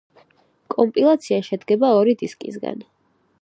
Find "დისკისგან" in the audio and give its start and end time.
2.23-2.83